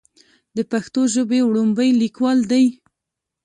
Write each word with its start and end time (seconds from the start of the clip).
د 0.55 0.57
پښتو 0.71 1.01
ژبې 1.13 1.39
وړومبے 1.43 1.87
ليکوال 2.01 2.39
دی 2.51 2.65